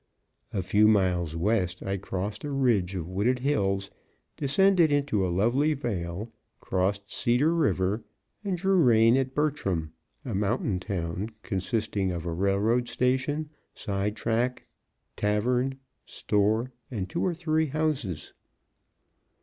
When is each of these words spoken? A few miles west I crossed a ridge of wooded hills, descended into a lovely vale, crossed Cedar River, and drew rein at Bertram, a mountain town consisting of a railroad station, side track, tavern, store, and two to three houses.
A 0.51 0.63
few 0.63 0.87
miles 0.87 1.35
west 1.35 1.83
I 1.83 1.97
crossed 1.97 2.43
a 2.43 2.49
ridge 2.49 2.95
of 2.95 3.07
wooded 3.07 3.37
hills, 3.37 3.91
descended 4.35 4.91
into 4.91 5.23
a 5.23 5.29
lovely 5.29 5.75
vale, 5.75 6.31
crossed 6.59 7.11
Cedar 7.11 7.53
River, 7.53 8.03
and 8.43 8.57
drew 8.57 8.77
rein 8.81 9.15
at 9.15 9.35
Bertram, 9.35 9.93
a 10.25 10.33
mountain 10.33 10.79
town 10.79 11.29
consisting 11.43 12.09
of 12.11 12.25
a 12.25 12.33
railroad 12.33 12.89
station, 12.89 13.51
side 13.75 14.15
track, 14.15 14.65
tavern, 15.15 15.77
store, 16.07 16.71
and 16.89 17.07
two 17.07 17.27
to 17.29 17.35
three 17.35 17.67
houses. 17.67 18.33